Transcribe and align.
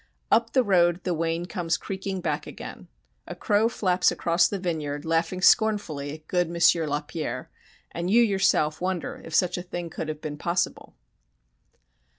Up 0.31 0.53
the 0.53 0.63
road 0.63 1.03
the 1.03 1.13
wain 1.13 1.45
comes 1.45 1.77
creaking 1.77 2.21
back 2.21 2.47
again. 2.47 2.87
A 3.27 3.35
crow 3.35 3.69
flaps 3.69 4.11
across 4.11 4.47
the 4.47 4.57
vineyard, 4.57 5.05
laughing 5.05 5.41
scornfully 5.43 6.11
at 6.11 6.27
good 6.27 6.47
M. 6.47 6.89
Lapierre, 6.89 7.51
and 7.91 8.09
you 8.09 8.23
yourself 8.23 8.81
wonder 8.81 9.21
if 9.23 9.35
such 9.35 9.59
a 9.59 9.61
thing 9.61 9.91
could 9.91 10.07
have 10.07 10.19
been 10.19 10.37
possible. 10.39 10.95